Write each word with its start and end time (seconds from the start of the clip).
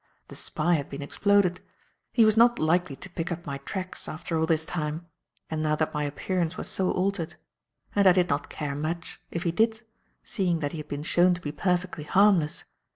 The 0.29 0.35
spy 0.35 0.73
had 0.73 0.89
been 0.89 1.03
exploded. 1.03 1.61
He 2.11 2.25
was 2.25 2.35
not 2.35 2.57
likely 2.57 2.95
to 2.95 3.09
pick 3.11 3.31
up 3.31 3.45
my 3.45 3.59
tracks 3.59 4.09
after 4.09 4.35
all 4.35 4.47
this 4.47 4.65
time 4.65 5.05
and 5.47 5.61
now 5.61 5.75
that 5.75 5.93
my 5.93 6.01
appearance 6.05 6.57
was 6.57 6.67
so 6.67 6.89
altered; 6.89 7.35
and 7.95 8.07
I 8.07 8.11
did 8.11 8.27
not 8.27 8.49
care 8.49 8.73
much 8.73 9.21
if 9.29 9.43
he 9.43 9.51
did 9.51 9.83
seeing 10.23 10.57
that 10.57 10.71
he 10.71 10.79
had 10.79 10.87
been 10.87 11.03
shown 11.03 11.35
to 11.35 11.41
be 11.41 11.51
perfectly 11.51 12.05
harmless. 12.05 12.63